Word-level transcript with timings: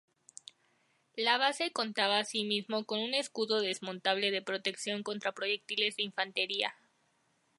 La 1.15 1.37
base 1.37 1.71
contaba 1.71 2.17
asimismo 2.17 2.85
con 2.85 3.01
un 3.01 3.13
escudo 3.13 3.61
desmontable 3.61 4.31
de 4.31 4.41
protección 4.41 5.03
contra 5.03 5.31
proyectiles 5.33 5.95
de 5.95 6.01
infantería. 6.01 6.73